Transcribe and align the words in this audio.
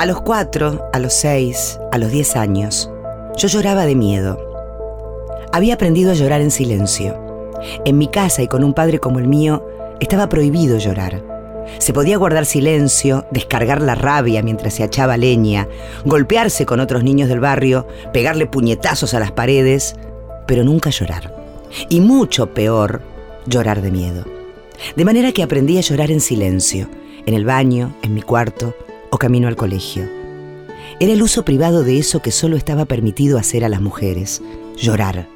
A 0.00 0.06
los 0.06 0.22
cuatro, 0.22 0.88
a 0.94 0.98
los 0.98 1.12
seis, 1.12 1.78
a 1.92 1.98
los 1.98 2.10
diez 2.10 2.34
años, 2.34 2.90
yo 3.36 3.48
lloraba 3.48 3.84
de 3.84 3.94
miedo. 3.94 4.40
Había 5.52 5.74
aprendido 5.74 6.10
a 6.10 6.14
llorar 6.14 6.40
en 6.40 6.50
silencio. 6.50 7.52
En 7.84 7.98
mi 7.98 8.08
casa 8.08 8.40
y 8.40 8.48
con 8.48 8.64
un 8.64 8.72
padre 8.72 8.98
como 8.98 9.18
el 9.18 9.28
mío, 9.28 9.62
estaba 10.00 10.30
prohibido 10.30 10.78
llorar. 10.78 11.22
Se 11.76 11.92
podía 11.92 12.16
guardar 12.16 12.46
silencio, 12.46 13.26
descargar 13.30 13.82
la 13.82 13.94
rabia 13.94 14.42
mientras 14.42 14.72
se 14.72 14.84
echaba 14.84 15.18
leña, 15.18 15.68
golpearse 16.06 16.64
con 16.64 16.80
otros 16.80 17.04
niños 17.04 17.28
del 17.28 17.40
barrio, 17.40 17.86
pegarle 18.10 18.46
puñetazos 18.46 19.12
a 19.12 19.20
las 19.20 19.32
paredes, 19.32 19.96
pero 20.46 20.64
nunca 20.64 20.88
llorar. 20.88 21.36
Y 21.90 22.00
mucho 22.00 22.54
peor, 22.54 23.02
llorar 23.44 23.82
de 23.82 23.90
miedo. 23.90 24.24
De 24.96 25.04
manera 25.04 25.32
que 25.32 25.42
aprendí 25.42 25.76
a 25.76 25.82
llorar 25.82 26.10
en 26.10 26.22
silencio, 26.22 26.88
en 27.26 27.34
el 27.34 27.44
baño, 27.44 27.94
en 28.00 28.14
mi 28.14 28.22
cuarto 28.22 28.74
o 29.10 29.18
camino 29.18 29.48
al 29.48 29.56
colegio. 29.56 30.08
Era 30.98 31.12
el 31.12 31.22
uso 31.22 31.44
privado 31.44 31.82
de 31.82 31.98
eso 31.98 32.20
que 32.20 32.30
solo 32.30 32.56
estaba 32.56 32.84
permitido 32.84 33.38
hacer 33.38 33.64
a 33.64 33.68
las 33.68 33.80
mujeres, 33.80 34.42
llorar. 34.76 35.28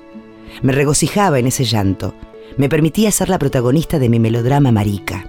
Me 0.63 0.73
regocijaba 0.73 1.39
en 1.39 1.47
ese 1.47 1.65
llanto, 1.65 2.15
me 2.57 2.69
permitía 2.69 3.11
ser 3.11 3.29
la 3.29 3.39
protagonista 3.39 3.99
de 3.99 4.09
mi 4.09 4.21
melodrama 4.21 4.73
marica. 4.73 5.29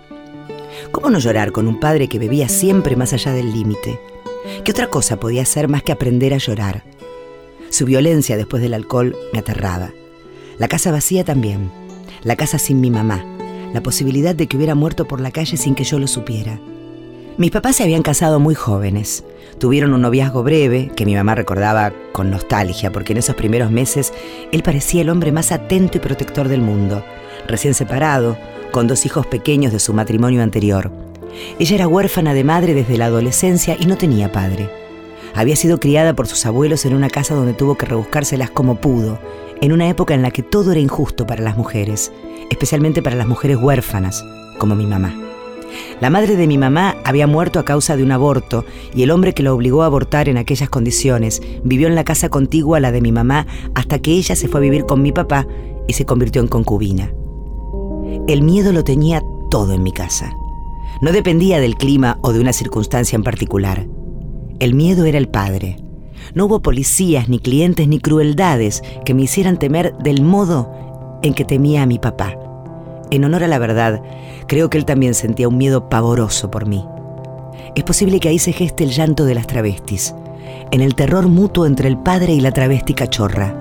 ¿Cómo 0.91 1.09
no 1.09 1.19
llorar 1.19 1.51
con 1.51 1.67
un 1.67 1.79
padre 1.79 2.07
que 2.07 2.19
bebía 2.19 2.49
siempre 2.49 2.95
más 2.95 3.13
allá 3.13 3.31
del 3.33 3.51
límite? 3.51 3.99
¿Qué 4.63 4.71
otra 4.71 4.89
cosa 4.89 5.19
podía 5.19 5.41
hacer 5.41 5.67
más 5.67 5.83
que 5.83 5.91
aprender 5.91 6.33
a 6.33 6.37
llorar? 6.37 6.83
Su 7.69 7.85
violencia 7.85 8.37
después 8.37 8.61
del 8.61 8.73
alcohol 8.73 9.15
me 9.33 9.39
aterraba. 9.39 9.91
La 10.59 10.67
casa 10.67 10.91
vacía 10.91 11.23
también. 11.23 11.71
La 12.23 12.35
casa 12.35 12.59
sin 12.59 12.79
mi 12.79 12.91
mamá. 12.91 13.25
La 13.73 13.81
posibilidad 13.81 14.35
de 14.35 14.47
que 14.47 14.57
hubiera 14.57 14.75
muerto 14.75 15.07
por 15.07 15.19
la 15.19 15.31
calle 15.31 15.57
sin 15.57 15.75
que 15.75 15.83
yo 15.83 15.99
lo 15.99 16.07
supiera. 16.07 16.59
Mis 17.37 17.51
papás 17.51 17.75
se 17.75 17.83
habían 17.83 18.01
casado 18.01 18.39
muy 18.39 18.55
jóvenes. 18.55 19.25
Tuvieron 19.59 19.93
un 19.93 20.01
noviazgo 20.01 20.41
breve 20.41 20.89
que 20.95 21.05
mi 21.05 21.15
mamá 21.15 21.35
recordaba 21.35 21.91
con 22.13 22.31
nostalgia 22.31 22.93
porque 22.93 23.11
en 23.11 23.17
esos 23.17 23.35
primeros 23.35 23.71
meses 23.71 24.13
él 24.53 24.63
parecía 24.63 25.01
el 25.01 25.09
hombre 25.09 25.33
más 25.33 25.51
atento 25.51 25.97
y 25.97 26.01
protector 26.01 26.47
del 26.47 26.61
mundo. 26.61 27.03
Recién 27.45 27.73
separado, 27.73 28.37
con 28.71 28.87
dos 28.87 29.05
hijos 29.05 29.27
pequeños 29.27 29.73
de 29.73 29.79
su 29.79 29.93
matrimonio 29.93 30.43
anterior. 30.43 30.93
Ella 31.59 31.75
era 31.75 31.89
huérfana 31.89 32.33
de 32.33 32.45
madre 32.45 32.73
desde 32.73 32.97
la 32.97 33.07
adolescencia 33.07 33.75
y 33.77 33.85
no 33.85 33.97
tenía 33.97 34.31
padre. 34.31 34.69
Había 35.33 35.57
sido 35.57 35.77
criada 35.81 36.15
por 36.15 36.27
sus 36.27 36.45
abuelos 36.45 36.85
en 36.85 36.93
una 36.93 37.09
casa 37.09 37.35
donde 37.35 37.51
tuvo 37.51 37.75
que 37.75 37.85
rebuscárselas 37.85 38.49
como 38.49 38.75
pudo, 38.75 39.19
en 39.59 39.73
una 39.73 39.89
época 39.89 40.13
en 40.13 40.21
la 40.21 40.31
que 40.31 40.41
todo 40.41 40.71
era 40.71 40.79
injusto 40.79 41.27
para 41.27 41.43
las 41.43 41.57
mujeres, 41.57 42.13
especialmente 42.49 43.01
para 43.01 43.17
las 43.17 43.27
mujeres 43.27 43.57
huérfanas, 43.57 44.23
como 44.57 44.75
mi 44.75 44.85
mamá. 44.85 45.24
La 46.01 46.09
madre 46.09 46.35
de 46.35 46.47
mi 46.47 46.57
mamá 46.57 46.97
había 47.03 47.27
muerto 47.27 47.59
a 47.59 47.65
causa 47.65 47.95
de 47.95 48.03
un 48.03 48.11
aborto 48.11 48.65
y 48.93 49.03
el 49.03 49.11
hombre 49.11 49.33
que 49.33 49.43
la 49.43 49.53
obligó 49.53 49.83
a 49.83 49.87
abortar 49.87 50.29
en 50.29 50.37
aquellas 50.37 50.69
condiciones 50.69 51.41
vivió 51.63 51.87
en 51.87 51.95
la 51.95 52.03
casa 52.03 52.29
contigua 52.29 52.77
a 52.77 52.81
la 52.81 52.91
de 52.91 53.01
mi 53.01 53.11
mamá 53.11 53.47
hasta 53.75 53.99
que 53.99 54.11
ella 54.11 54.35
se 54.35 54.47
fue 54.47 54.59
a 54.59 54.63
vivir 54.63 54.85
con 54.85 55.01
mi 55.01 55.11
papá 55.11 55.47
y 55.87 55.93
se 55.93 56.05
convirtió 56.05 56.41
en 56.41 56.47
concubina. 56.47 57.11
El 58.27 58.41
miedo 58.41 58.71
lo 58.71 58.83
tenía 58.83 59.23
todo 59.49 59.73
en 59.73 59.83
mi 59.83 59.91
casa. 59.91 60.33
No 61.01 61.11
dependía 61.11 61.59
del 61.59 61.75
clima 61.75 62.19
o 62.21 62.33
de 62.33 62.39
una 62.39 62.53
circunstancia 62.53 63.15
en 63.15 63.23
particular. 63.23 63.87
El 64.59 64.73
miedo 64.73 65.05
era 65.05 65.17
el 65.17 65.27
padre. 65.27 65.77
No 66.33 66.45
hubo 66.45 66.61
policías, 66.61 67.29
ni 67.29 67.39
clientes, 67.39 67.87
ni 67.87 67.99
crueldades 67.99 68.81
que 69.05 69.13
me 69.13 69.23
hicieran 69.23 69.59
temer 69.59 69.95
del 69.97 70.21
modo 70.21 70.71
en 71.21 71.33
que 71.33 71.45
temía 71.45 71.83
a 71.83 71.85
mi 71.85 71.99
papá. 71.99 72.35
En 73.11 73.23
honor 73.23 73.43
a 73.43 73.47
la 73.47 73.59
verdad, 73.59 74.01
creo 74.47 74.69
que 74.69 74.77
él 74.77 74.85
también 74.85 75.13
sentía 75.13 75.47
un 75.47 75.57
miedo 75.57 75.89
pavoroso 75.89 76.49
por 76.49 76.65
mí. 76.65 76.85
Es 77.75 77.83
posible 77.83 78.19
que 78.19 78.29
ahí 78.29 78.39
se 78.39 78.53
geste 78.53 78.83
el 78.83 78.91
llanto 78.91 79.25
de 79.25 79.35
las 79.35 79.47
travestis, 79.47 80.15
en 80.71 80.81
el 80.81 80.95
terror 80.95 81.27
mutuo 81.27 81.65
entre 81.65 81.87
el 81.87 81.97
padre 81.97 82.33
y 82.33 82.39
la 82.39 82.51
travesti 82.51 82.93
cachorra. 82.93 83.53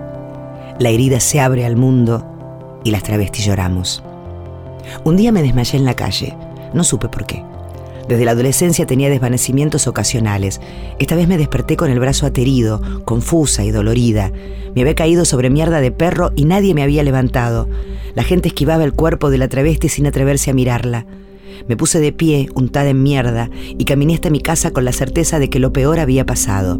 La 0.78 0.91
herida 0.91 1.20
se 1.20 1.41
abre 1.41 1.64
al 1.64 1.77
mundo 1.77 2.24
y 2.85 2.91
las 2.91 3.02
travestis 3.02 3.46
lloramos. 3.46 4.02
Un 5.05 5.17
día 5.17 5.33
me 5.33 5.42
desmayé 5.42 5.79
en 5.79 5.85
la 5.85 5.95
calle. 5.95 6.36
No 6.73 6.85
supe 6.85 7.08
por 7.08 7.27
qué. 7.27 7.45
Desde 8.09 8.25
la 8.25 8.33
adolescencia 8.33 8.87
tenía 8.87 9.09
desvanecimientos 9.09 9.87
ocasionales. 9.87 10.61
Esta 10.98 11.17
vez 11.17 11.27
me 11.27 11.39
desperté 11.39 11.77
con 11.77 11.91
el 11.91 12.01
brazo 12.01 12.27
aterido, 12.27 12.83
confusa 13.05 13.65
y 13.65 13.70
dolorida. 13.70 14.31
Me 14.75 14.83
había 14.83 14.95
caído 14.95 15.25
sobre 15.25 15.48
mierda 15.48 15.81
de 15.81 15.91
perro 15.91 16.31
y 16.37 16.45
nadie 16.45 16.75
me 16.75 16.83
había 16.83 17.03
levantado. 17.03 17.69
La 18.15 18.23
gente 18.23 18.48
esquivaba 18.48 18.85
el 18.85 18.92
cuerpo 18.92 19.31
de 19.31 19.39
la 19.39 19.48
travesti 19.48 19.89
sin 19.89 20.07
atreverse 20.07 20.51
a 20.51 20.55
mirarla. 20.55 21.07
Me 21.67 21.77
puse 21.77 21.98
de 21.98 22.13
pie, 22.13 22.48
untada 22.55 22.91
en 22.91 23.03
mierda, 23.03 23.48
y 23.79 23.85
caminé 23.85 24.15
hasta 24.15 24.29
mi 24.29 24.41
casa 24.41 24.73
con 24.73 24.85
la 24.85 24.92
certeza 24.92 25.39
de 25.39 25.48
que 25.48 25.59
lo 25.59 25.73
peor 25.73 25.98
había 25.98 26.27
pasado. 26.27 26.79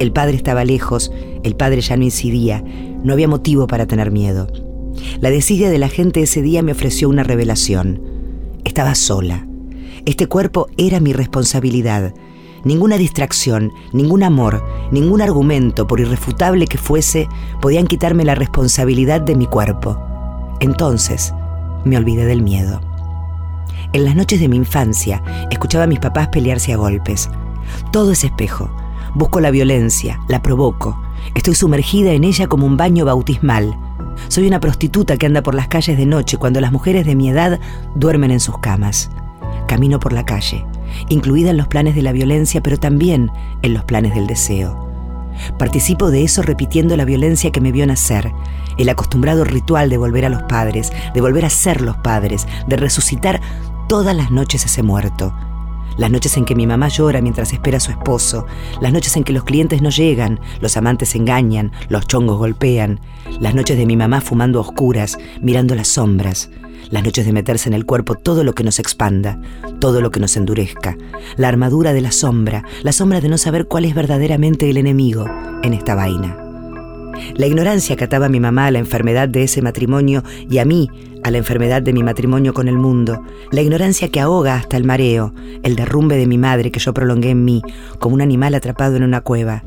El 0.00 0.12
padre 0.12 0.36
estaba 0.36 0.64
lejos, 0.64 1.12
el 1.44 1.54
padre 1.54 1.80
ya 1.80 1.96
no 1.96 2.02
incidía, 2.02 2.64
no 3.04 3.12
había 3.12 3.28
motivo 3.28 3.68
para 3.68 3.86
tener 3.86 4.10
miedo. 4.10 4.48
La 5.20 5.30
desidia 5.30 5.70
de 5.70 5.78
la 5.78 5.88
gente 5.88 6.22
ese 6.22 6.42
día 6.42 6.62
me 6.62 6.72
ofreció 6.72 7.08
una 7.08 7.22
revelación. 7.22 8.02
Estaba 8.64 8.94
sola. 8.94 9.46
Este 10.06 10.28
cuerpo 10.28 10.68
era 10.76 11.00
mi 11.00 11.12
responsabilidad. 11.12 12.14
Ninguna 12.62 12.96
distracción, 12.96 13.72
ningún 13.92 14.22
amor, 14.22 14.64
ningún 14.92 15.20
argumento, 15.20 15.88
por 15.88 15.98
irrefutable 15.98 16.68
que 16.68 16.78
fuese, 16.78 17.28
podían 17.60 17.88
quitarme 17.88 18.24
la 18.24 18.36
responsabilidad 18.36 19.20
de 19.20 19.34
mi 19.34 19.46
cuerpo. 19.46 19.98
Entonces, 20.60 21.34
me 21.84 21.96
olvidé 21.96 22.24
del 22.24 22.40
miedo. 22.40 22.80
En 23.92 24.04
las 24.04 24.14
noches 24.14 24.38
de 24.38 24.48
mi 24.48 24.54
infancia, 24.54 25.24
escuchaba 25.50 25.84
a 25.84 25.88
mis 25.88 25.98
papás 25.98 26.28
pelearse 26.28 26.72
a 26.72 26.76
golpes. 26.76 27.28
Todo 27.90 28.12
es 28.12 28.22
espejo. 28.22 28.70
Busco 29.16 29.40
la 29.40 29.50
violencia, 29.50 30.20
la 30.28 30.40
provoco. 30.40 30.96
Estoy 31.34 31.56
sumergida 31.56 32.12
en 32.12 32.22
ella 32.22 32.46
como 32.46 32.64
un 32.64 32.76
baño 32.76 33.04
bautismal. 33.04 33.76
Soy 34.28 34.46
una 34.46 34.60
prostituta 34.60 35.16
que 35.16 35.26
anda 35.26 35.42
por 35.42 35.56
las 35.56 35.66
calles 35.66 35.98
de 35.98 36.06
noche 36.06 36.36
cuando 36.36 36.60
las 36.60 36.70
mujeres 36.70 37.06
de 37.06 37.16
mi 37.16 37.28
edad 37.28 37.58
duermen 37.96 38.30
en 38.30 38.38
sus 38.38 38.58
camas. 38.58 39.10
Camino 39.66 40.00
por 40.00 40.12
la 40.12 40.24
calle, 40.24 40.64
incluida 41.08 41.50
en 41.50 41.56
los 41.56 41.68
planes 41.68 41.94
de 41.94 42.02
la 42.02 42.12
violencia, 42.12 42.62
pero 42.62 42.78
también 42.78 43.30
en 43.62 43.74
los 43.74 43.84
planes 43.84 44.14
del 44.14 44.26
deseo. 44.26 44.86
Participo 45.58 46.10
de 46.10 46.24
eso 46.24 46.42
repitiendo 46.42 46.96
la 46.96 47.04
violencia 47.04 47.50
que 47.50 47.60
me 47.60 47.72
vio 47.72 47.86
nacer, 47.86 48.32
el 48.78 48.88
acostumbrado 48.88 49.44
ritual 49.44 49.90
de 49.90 49.98
volver 49.98 50.24
a 50.24 50.28
los 50.30 50.42
padres, 50.44 50.92
de 51.14 51.20
volver 51.20 51.44
a 51.44 51.50
ser 51.50 51.80
los 51.80 51.96
padres, 51.98 52.46
de 52.66 52.76
resucitar 52.76 53.40
todas 53.88 54.16
las 54.16 54.30
noches 54.30 54.64
ese 54.64 54.82
muerto, 54.82 55.34
las 55.96 56.10
noches 56.10 56.36
en 56.36 56.44
que 56.44 56.54
mi 56.54 56.66
mamá 56.66 56.88
llora 56.88 57.22
mientras 57.22 57.52
espera 57.52 57.78
a 57.78 57.80
su 57.80 57.90
esposo, 57.90 58.46
las 58.80 58.92
noches 58.92 59.16
en 59.16 59.24
que 59.24 59.32
los 59.32 59.44
clientes 59.44 59.80
no 59.82 59.90
llegan, 59.90 60.40
los 60.60 60.76
amantes 60.76 61.14
engañan, 61.14 61.72
los 61.88 62.06
chongos 62.06 62.38
golpean, 62.38 63.00
las 63.40 63.54
noches 63.54 63.78
de 63.78 63.86
mi 63.86 63.96
mamá 63.96 64.20
fumando 64.20 64.58
a 64.58 64.62
oscuras, 64.62 65.18
mirando 65.40 65.74
las 65.74 65.88
sombras, 65.88 66.50
las 66.90 67.04
noches 67.04 67.26
de 67.26 67.32
meterse 67.32 67.68
en 67.68 67.74
el 67.74 67.86
cuerpo 67.86 68.14
todo 68.14 68.44
lo 68.44 68.54
que 68.54 68.64
nos 68.64 68.78
expanda, 68.78 69.40
todo 69.80 70.00
lo 70.00 70.10
que 70.10 70.20
nos 70.20 70.36
endurezca, 70.36 70.96
la 71.36 71.48
armadura 71.48 71.92
de 71.92 72.00
la 72.00 72.12
sombra, 72.12 72.64
la 72.82 72.92
sombra 72.92 73.20
de 73.20 73.28
no 73.28 73.38
saber 73.38 73.66
cuál 73.66 73.84
es 73.84 73.94
verdaderamente 73.94 74.68
el 74.68 74.76
enemigo 74.76 75.26
en 75.62 75.74
esta 75.74 75.94
vaina. 75.94 76.36
La 77.34 77.46
ignorancia 77.46 77.96
que 77.96 78.04
ataba 78.04 78.26
a 78.26 78.30
mi 78.30 78.40
mamá 78.40 78.66
a 78.66 78.70
la 78.70 78.78
enfermedad 78.78 79.28
de 79.28 79.44
ese 79.44 79.62
matrimonio 79.62 80.22
y 80.50 80.58
a 80.58 80.64
mí 80.64 80.90
a 81.24 81.30
la 81.30 81.38
enfermedad 81.38 81.82
de 81.82 81.92
mi 81.92 82.02
matrimonio 82.02 82.54
con 82.54 82.68
el 82.68 82.78
mundo, 82.78 83.22
la 83.50 83.62
ignorancia 83.62 84.08
que 84.10 84.20
ahoga 84.20 84.54
hasta 84.54 84.76
el 84.76 84.84
mareo, 84.84 85.34
el 85.62 85.74
derrumbe 85.74 86.16
de 86.16 86.26
mi 86.26 86.38
madre 86.38 86.70
que 86.70 86.78
yo 86.78 86.94
prolongué 86.94 87.30
en 87.30 87.44
mí, 87.44 87.62
como 87.98 88.14
un 88.14 88.20
animal 88.20 88.54
atrapado 88.54 88.96
en 88.96 89.02
una 89.02 89.22
cueva. 89.22 89.64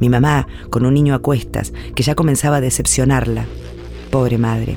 Mi 0.00 0.08
mamá 0.08 0.48
con 0.68 0.84
un 0.84 0.94
niño 0.94 1.14
a 1.14 1.20
cuestas 1.20 1.72
que 1.94 2.02
ya 2.02 2.14
comenzaba 2.14 2.56
a 2.56 2.60
decepcionarla. 2.60 3.46
Pobre 4.10 4.36
madre. 4.36 4.76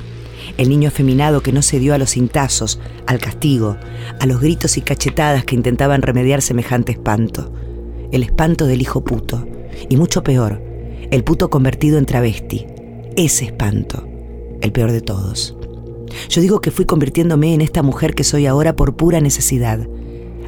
El 0.56 0.68
niño 0.68 0.88
afeminado 0.88 1.42
que 1.42 1.52
no 1.52 1.62
cedió 1.62 1.94
a 1.94 1.98
los 1.98 2.10
cintazos, 2.10 2.80
al 3.06 3.18
castigo, 3.18 3.76
a 4.18 4.26
los 4.26 4.40
gritos 4.40 4.76
y 4.76 4.82
cachetadas 4.82 5.44
que 5.44 5.54
intentaban 5.54 6.02
remediar 6.02 6.42
semejante 6.42 6.92
espanto. 6.92 7.52
El 8.12 8.22
espanto 8.22 8.66
del 8.66 8.82
hijo 8.82 9.02
puto. 9.02 9.46
Y 9.88 9.96
mucho 9.96 10.22
peor, 10.22 10.62
el 11.10 11.24
puto 11.24 11.50
convertido 11.50 11.98
en 11.98 12.06
travesti. 12.06 12.66
Ese 13.16 13.46
espanto. 13.46 14.06
El 14.60 14.72
peor 14.72 14.92
de 14.92 15.00
todos. 15.00 15.56
Yo 16.28 16.40
digo 16.40 16.60
que 16.60 16.70
fui 16.70 16.84
convirtiéndome 16.84 17.54
en 17.54 17.60
esta 17.60 17.82
mujer 17.82 18.14
que 18.14 18.24
soy 18.24 18.46
ahora 18.46 18.76
por 18.76 18.96
pura 18.96 19.20
necesidad. 19.20 19.86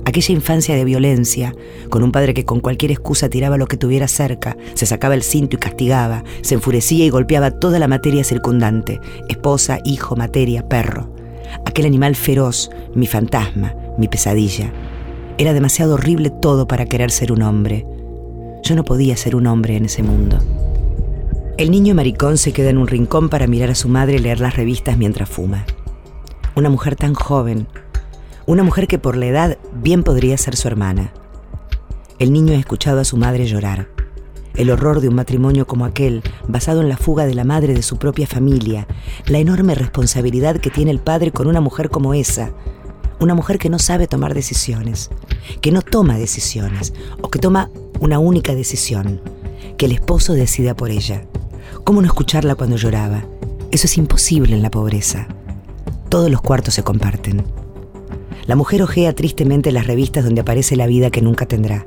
Aquella 0.05 0.35
infancia 0.35 0.75
de 0.75 0.85
violencia, 0.85 1.55
con 1.89 2.03
un 2.03 2.11
padre 2.11 2.35
que 2.35 2.45
con 2.45 2.61
cualquier 2.61 2.91
excusa 2.91 3.29
tiraba 3.29 3.57
lo 3.57 3.67
que 3.67 3.77
tuviera 3.77 4.09
cerca, 4.09 4.57
se 4.75 4.87
sacaba 4.87 5.15
el 5.15 5.23
cinto 5.23 5.57
y 5.57 5.59
castigaba, 5.61 6.25
se 6.41 6.55
enfurecía 6.55 7.05
y 7.05 7.11
golpeaba 7.11 7.53
toda 7.53 7.79
la 7.79 7.87
materia 7.87 8.25
circundante, 8.25 9.01
esposa, 9.29 9.79
hijo, 9.85 10.17
materia, 10.17 10.69
perro. 10.69 11.15
Aquel 11.65 11.87
animal 11.87 12.17
feroz, 12.17 12.71
mi 12.95 13.07
fantasma, 13.07 13.75
mi 13.97 14.09
pesadilla. 14.09 14.73
Era 15.39 15.53
demasiado 15.53 15.95
horrible 15.95 16.31
todo 16.31 16.67
para 16.67 16.87
querer 16.87 17.11
ser 17.11 17.31
un 17.31 17.43
hombre. 17.43 17.87
Yo 18.65 18.75
no 18.75 18.85
podía 18.85 19.17
ser 19.17 19.37
un 19.37 19.47
hombre 19.47 19.77
en 19.77 19.85
ese 19.85 20.03
mundo. 20.03 20.39
El 21.59 21.71
niño 21.71 21.95
maricón 21.95 22.39
se 22.39 22.53
queda 22.53 22.71
en 22.71 22.79
un 22.79 22.89
rincón 22.89 23.29
para 23.29 23.47
mirar 23.47 23.71
a 23.71 23.75
su 23.75 23.89
madre 23.89 24.19
leer 24.19 24.41
las 24.41 24.57
revistas 24.57 24.99
mientras 24.99 25.29
fuma. 25.29 25.65
Una 26.57 26.71
mujer 26.71 26.97
tan 26.97 27.15
joven, 27.15 27.67
una 28.47 28.62
mujer 28.62 28.87
que 28.89 28.99
por 28.99 29.17
la 29.17 29.27
edad 29.27 29.59
bien 29.73 30.03
podría 30.03 30.37
ser 30.37 30.56
su 30.56 30.69
hermana. 30.69 31.12
el 32.19 32.33
niño 32.33 32.53
ha 32.53 32.59
escuchado 32.59 33.00
a 33.00 33.05
su 33.05 33.17
madre 33.17 33.47
llorar. 33.47 33.89
El 34.55 34.71
horror 34.71 35.00
de 35.00 35.09
un 35.09 35.15
matrimonio 35.15 35.67
como 35.67 35.85
aquel, 35.85 36.23
basado 36.47 36.81
en 36.81 36.89
la 36.89 36.97
fuga 36.97 37.27
de 37.27 37.35
la 37.35 37.43
madre 37.43 37.75
de 37.75 37.83
su 37.83 37.97
propia 37.97 38.27
familia, 38.27 38.87
la 39.27 39.39
enorme 39.39 39.75
responsabilidad 39.75 40.59
que 40.59 40.71
tiene 40.71 40.91
el 40.91 41.00
padre 41.00 41.33
con 41.33 41.49
una 41.49 41.61
mujer 41.61 41.89
como 41.89 42.15
esa, 42.15 42.53
una 43.19 43.35
mujer 43.35 43.59
que 43.59 43.71
no 43.71 43.79
sabe 43.79 44.06
tomar 44.06 44.35
decisiones, 44.35 45.11
que 45.61 45.73
no 45.73 45.83
toma 45.83 46.19
decisiones, 46.19 46.93
o 47.23 47.31
que 47.31 47.39
toma 47.39 47.71
una 47.99 48.19
única 48.19 48.55
decisión, 48.55 49.21
que 49.77 49.87
el 49.87 49.93
esposo 49.93 50.35
decida 50.35 50.75
por 50.75 50.91
ella. 50.91 51.25
¿Cómo 51.83 52.03
no 52.03 52.06
escucharla 52.06 52.55
cuando 52.55 52.77
lloraba? 52.77 53.25
Eso 53.71 53.87
es 53.87 53.97
imposible 53.99 54.55
en 54.55 54.62
la 54.62 54.71
pobreza. 54.71 55.27
Todos 56.09 56.31
los 56.31 56.43
cuartos 56.43 56.75
se 56.75 56.83
comparten. 56.83 57.62
La 58.47 58.56
mujer 58.56 58.83
ojea 58.83 59.15
tristemente 59.15 59.71
las 59.71 59.87
revistas 59.87 60.25
donde 60.25 60.41
aparece 60.41 60.75
la 60.77 60.87
vida 60.87 61.11
que 61.11 61.23
nunca 61.23 61.47
tendrá, 61.47 61.87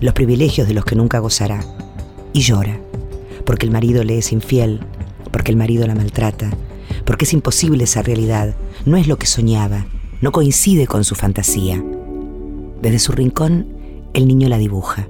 los 0.00 0.14
privilegios 0.14 0.66
de 0.66 0.74
los 0.74 0.84
que 0.84 0.96
nunca 0.96 1.20
gozará, 1.20 1.64
y 2.32 2.40
llora, 2.40 2.80
porque 3.44 3.66
el 3.66 3.72
marido 3.72 4.02
le 4.02 4.18
es 4.18 4.32
infiel, 4.32 4.80
porque 5.30 5.52
el 5.52 5.56
marido 5.56 5.86
la 5.86 5.94
maltrata, 5.94 6.50
porque 7.04 7.24
es 7.24 7.32
imposible 7.32 7.84
esa 7.84 8.02
realidad, 8.02 8.56
no 8.84 8.96
es 8.96 9.06
lo 9.06 9.16
que 9.16 9.26
soñaba, 9.26 9.86
no 10.20 10.32
coincide 10.32 10.86
con 10.86 11.04
su 11.04 11.14
fantasía. 11.14 11.82
Desde 12.82 12.98
su 12.98 13.12
rincón, 13.12 13.68
el 14.12 14.26
niño 14.26 14.48
la 14.48 14.58
dibuja. 14.58 15.08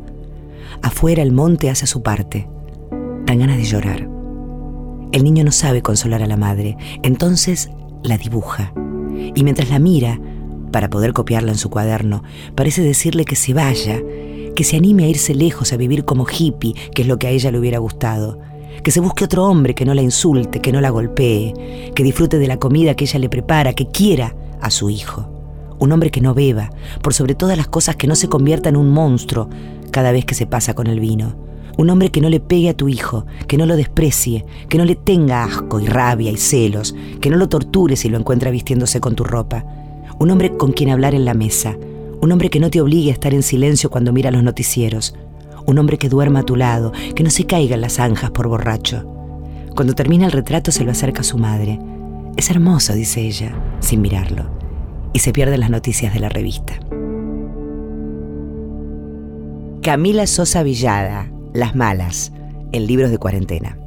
Afuera 0.83 1.23
el 1.23 1.33
monte 1.33 1.71
hace 1.71 1.87
su 1.87 2.03
parte. 2.03 2.49
Dan 3.25 3.39
ganas 3.39 3.57
de 3.57 3.65
llorar. 3.65 4.09
El 5.13 5.25
niño 5.25 5.43
no 5.45 5.53
sabe 5.53 5.81
consolar 5.81 6.23
a 6.23 6.27
la 6.27 6.37
madre, 6.37 6.77
entonces 7.03 7.71
la 8.03 8.19
dibuja. 8.19 8.73
Y 9.35 9.43
mientras 9.43 9.71
la 9.71 9.79
mira, 9.79 10.21
para 10.71 10.91
poder 10.91 11.13
copiarla 11.13 11.53
en 11.53 11.59
su 11.59 11.71
cuaderno, 11.71 12.23
parece 12.55 12.83
decirle 12.83 13.25
que 13.25 13.37
se 13.37 13.55
vaya, 13.55 14.01
que 14.55 14.65
se 14.65 14.77
anime 14.77 15.05
a 15.05 15.09
irse 15.09 15.35
lejos 15.35 15.73
a 15.73 15.77
vivir 15.77 16.05
como 16.05 16.27
hippie, 16.27 16.75
que 16.95 17.03
es 17.03 17.09
lo 17.09 17.19
que 17.19 17.27
a 17.27 17.31
ella 17.31 17.51
le 17.51 17.59
hubiera 17.59 17.79
gustado, 17.79 18.39
que 18.83 18.91
se 18.91 19.01
busque 19.01 19.25
otro 19.25 19.45
hombre 19.45 19.75
que 19.75 19.85
no 19.85 19.95
la 19.95 20.03
insulte, 20.03 20.61
que 20.61 20.73
no 20.73 20.81
la 20.81 20.91
golpee, 20.91 21.93
que 21.95 22.03
disfrute 22.03 22.39
de 22.39 22.47
la 22.47 22.59
comida 22.59 22.95
que 22.95 23.05
ella 23.05 23.19
le 23.19 23.29
prepara, 23.29 23.73
que 23.75 23.89
quiera 23.89 24.35
a 24.61 24.71
su 24.71 24.91
hijo. 24.91 25.29
Un 25.79 25.93
hombre 25.93 26.11
que 26.11 26.21
no 26.21 26.35
beba, 26.35 26.71
por 27.03 27.13
sobre 27.13 27.35
todas 27.35 27.57
las 27.57 27.69
cosas 27.69 27.97
que 27.97 28.07
no 28.07 28.17
se 28.17 28.29
convierta 28.29 28.69
en 28.69 28.77
un 28.77 28.89
monstruo 28.91 29.49
cada 29.91 30.13
vez 30.13 30.25
que 30.25 30.35
se 30.35 30.47
pasa 30.47 30.75
con 30.75 30.87
el 30.87 31.01
vino. 31.01 31.37
Un 31.77 31.91
hombre 31.91 32.11
que 32.11 32.23
no 32.23 32.31
le 32.31 32.41
pegue 32.41 32.71
a 32.71 32.77
tu 32.77 32.89
hijo, 32.89 33.27
que 33.47 33.59
no 33.59 33.67
lo 33.67 33.77
desprecie, 33.77 34.47
que 34.69 34.79
no 34.79 34.87
le 34.87 34.95
tenga 34.95 35.45
asco 35.45 35.79
y 35.81 35.87
rabia 35.87 36.31
y 36.31 36.39
celos, 36.39 36.95
que 37.21 37.29
no 37.29 37.37
lo 37.37 37.49
torture 37.49 37.97
si 37.97 38.09
lo 38.09 38.17
encuentra 38.17 38.51
vistiéndose 38.51 39.01
con 39.01 39.15
tu 39.15 39.25
ropa. 39.25 39.65
Un 40.19 40.31
hombre 40.31 40.57
con 40.57 40.73
quien 40.73 40.91
hablar 40.91 41.15
en 41.15 41.25
la 41.25 41.35
mesa, 41.35 41.77
un 42.21 42.33
hombre 42.33 42.49
que 42.49 42.61
no 42.61 42.71
te 42.71 42.81
obligue 42.81 43.11
a 43.11 43.13
estar 43.13 43.35
en 43.35 43.43
silencio 43.43 43.91
cuando 43.91 44.13
mira 44.13 44.31
los 44.31 44.43
noticieros. 44.43 45.15
Un 45.67 45.79
hombre 45.79 45.99
que 45.99 46.09
duerma 46.09 46.41
a 46.41 46.45
tu 46.45 46.57
lado, 46.57 46.93
que 47.15 47.23
no 47.23 47.31
se 47.31 47.45
caiga 47.45 47.75
en 47.75 47.83
las 47.83 47.95
zanjas 47.95 48.31
por 48.31 48.49
borracho. 48.49 49.05
Cuando 49.75 49.95
termina 49.95 50.27
el 50.27 50.33
retrato 50.33 50.73
se 50.73 50.85
lo 50.85 50.91
acerca 50.91 51.21
a 51.21 51.25
su 51.25 51.37
madre. 51.37 51.79
Es 52.37 52.51
hermoso, 52.51 52.95
dice 52.95 53.21
ella, 53.21 53.55
sin 53.81 54.01
mirarlo. 54.01 54.47
Y 55.13 55.19
se 55.19 55.33
pierden 55.33 55.61
las 55.61 55.71
noticias 55.71 56.15
de 56.15 56.21
la 56.21 56.29
revista. 56.29 56.75
Camila 59.83 60.27
Sosa 60.27 60.63
Villada, 60.63 61.31
Las 61.53 61.77
Malas, 61.77 62.33
en 62.73 62.87
libros 62.87 63.11
de 63.11 63.19
cuarentena. 63.19 63.79